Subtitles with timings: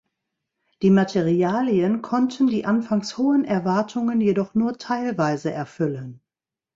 [0.81, 6.23] Die Materialien konnten die anfangs hohen Erwartungen jedoch nur teilweise erfüllen.